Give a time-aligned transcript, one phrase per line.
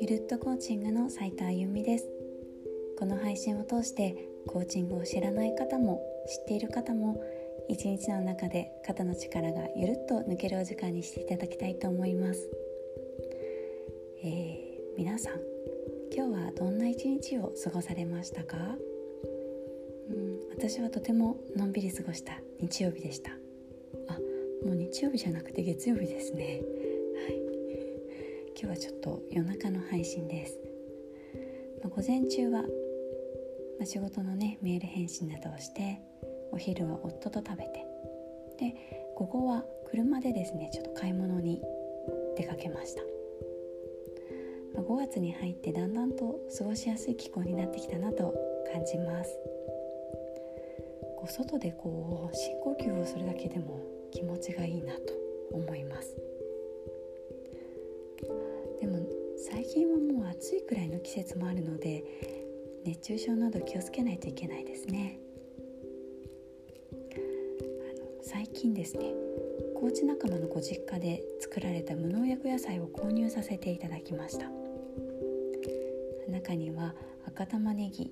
[0.00, 2.08] ゆるっとコーチングの斉藤あゆみです。
[2.98, 4.16] この配信を通して
[4.46, 7.22] コーチングを知らない方も知っている方も
[7.68, 12.48] 一日の中で肩の力がゆるっと抜けるお時間にしていただきたいと思います、
[14.24, 15.34] えー、皆さん
[16.14, 18.56] 今日はどんな一日を過ごされましたか、
[20.10, 23.41] うん、私はとてものんびり過ごした日曜日でした。
[24.64, 26.60] もう日曜日じゃなくて月曜日ですね。
[28.62, 30.56] 今日はちょっと夜中の配信です、
[31.82, 32.68] まあ、午前中は、ま
[33.82, 36.00] あ、仕事のねメール返信などをして
[36.52, 37.84] お昼は夫と食べて。
[38.60, 38.74] で
[39.16, 41.60] 午後は車でですねちょっと買い物に
[42.36, 43.02] 出かけました、
[44.74, 48.32] まあ、5月に入ってだんだんと過ごしやすい気候になってきたなと
[48.72, 49.36] 感じます。
[51.16, 53.80] こう外でこう深呼吸をするだけでも
[54.12, 55.00] 気持ちがいいなと
[55.52, 56.14] 思います。
[58.80, 58.98] でも
[59.36, 62.04] 最近はもう暑いくらいの季節もあるので
[62.84, 65.18] 熱中症など気をつけないといけないですね。
[68.22, 69.12] 最近ですね
[69.74, 74.50] コーチ仲間のご実家で作られた無農薬野菜を購入させていただきました。
[76.28, 76.94] 中には
[77.26, 78.10] 赤玉ねぎ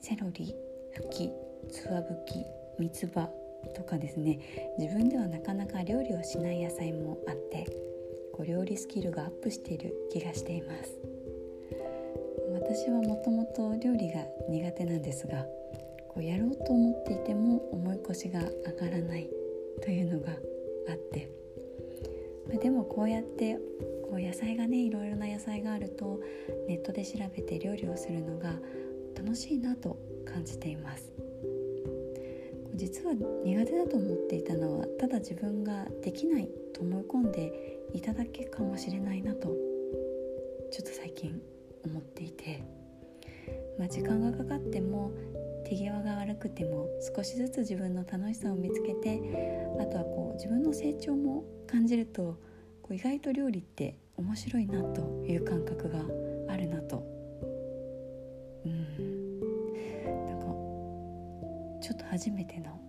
[0.00, 0.54] セロリ
[0.92, 1.30] ふき
[1.70, 2.44] つわぶき
[2.78, 3.28] 三つ葉
[3.74, 4.38] とかですね。
[4.78, 7.66] 自分ではなかなか料理をしない野菜もあって
[8.34, 10.98] お料理スキルがアップしている気がしています。
[12.52, 15.44] 私はもともと料理が苦手なんですが
[16.08, 19.28] こうやろうと思っていても重い腰が上がらない
[19.82, 20.32] というのが
[20.88, 21.30] あって、
[22.48, 23.56] まあ、でもこうやって
[24.02, 26.20] こう野菜がねいろいろな野菜があると
[26.66, 28.54] ネットで調べて料理をするのが
[29.16, 31.12] 楽しいなと感じています。
[32.80, 39.48] 実は苦手だと思っていたのはただ自分ができないと思い込んでいただけかもしれないなと
[40.72, 41.38] ちょっと最近
[41.84, 42.64] 思っていて、
[43.78, 45.12] まあ、時間がかかっても
[45.66, 49.20] 手際が悪くても少しずつ自分の楽しさを見つけて
[49.78, 52.40] あとはこう自分の成長も感じると
[52.80, 55.98] こう意外と料理って面白いなという感覚が
[56.48, 57.19] あるなと
[61.90, 62.80] ちょっと初めての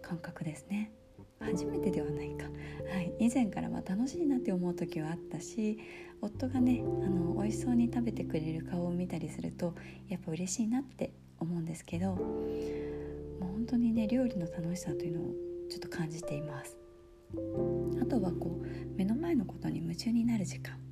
[0.00, 0.92] 感覚ですね。
[1.40, 2.44] 初めてではないか、
[2.88, 5.76] はい、以前からまあ楽しいなって思う時はあったし
[6.20, 9.74] 夫がねあの美味しそうに食べてくれる顔を見たりすると
[10.06, 12.16] やっぱ嬉しいなって思うんですけども
[13.40, 15.24] う本当にね料理の楽しさというのを
[15.68, 16.76] ちょっと感じています。
[18.00, 20.89] あとはこう目の前のことに夢中になる時間。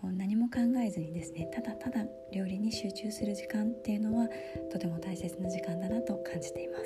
[0.00, 4.28] こう何も考えずにですねただただ料理に集中する時間っていうのは
[4.70, 6.84] とても大切な時間だなと感じています。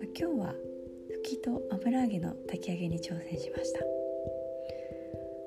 [0.00, 0.54] ま今日は
[1.08, 3.78] ふきと油揚げの炊き上げに挑戦しました。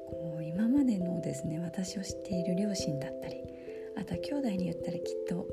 [0.08, 3.44] こう今までのですね私を知っている両親だったり
[3.98, 5.46] あとは兄弟に言ったらきっと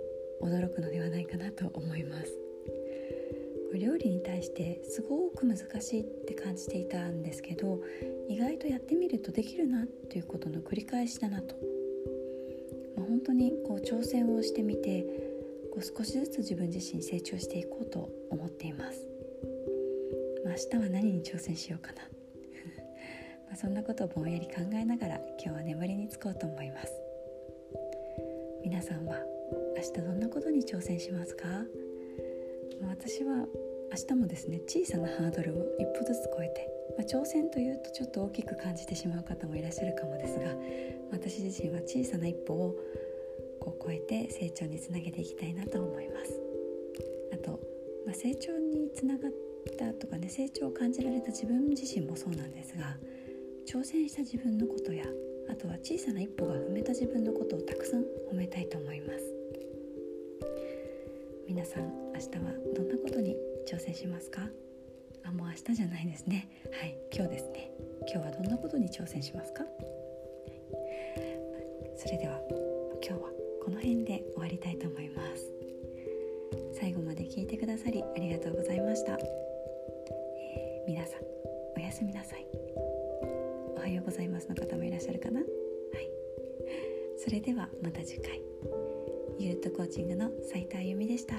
[4.03, 7.81] 理に対してすごく難しいって感じていたんですけど
[8.29, 11.55] 意外とやってみるとできるなっていうことの繰り返しだなと、
[12.97, 15.05] まあ、本当にこう挑戦をしてみて
[15.73, 19.07] こう少しずつ自分自身成長していこうと思っています、
[20.45, 22.03] まあ、明日は何に挑戦しようかな。
[23.51, 26.93] まそんなことをぼんやり考えながら今日は眠りにつこうと思います。
[28.65, 29.19] 皆さんは
[29.77, 31.47] 明日どんなことに挑戦しますか？
[32.89, 33.47] 私は
[33.93, 36.67] 明日もですね小さなハードルを一歩ずつ超えて、
[36.97, 40.47] まあ、挑戦というとちょっと大きく感じてしまう方もいらっしゃるかもですが
[41.13, 42.75] 私自身は小さな一歩を
[43.61, 46.41] こう超えて成長につなげていきたいなと思います。
[47.35, 47.61] あと、
[48.07, 49.33] まあ、成長につながっ
[49.79, 52.97] たとかね成長を感じられた自分自身もそうなんですが
[53.67, 55.05] 挑戦した自分のことや
[55.51, 58.01] あとは小さな一歩が踏めた自分のことをたくさん
[58.33, 59.25] 褒めたいと思います。
[61.47, 61.83] 皆さん
[62.15, 63.37] 明日はどんなことに
[63.73, 64.43] 挑戦しますか？
[65.25, 66.47] あもう明日じゃないですね。
[66.79, 67.71] はい今日ですね。
[68.03, 69.65] 今日はどんなことに挑戦しますか？
[71.97, 72.39] それでは
[73.03, 73.31] 今日は
[73.65, 75.51] この辺で終わりたいと思います。
[76.79, 81.21] 最後まで聞いてくださりありがとうございました、えー、皆さん
[81.75, 82.47] おやすみなさい。
[83.75, 85.41] おはようございますの方もいらっしゃるかな？
[85.41, 85.49] はい。
[87.17, 88.43] それではまた次回。
[89.39, 91.37] ゆるっとコーチングの斉藤由美でした。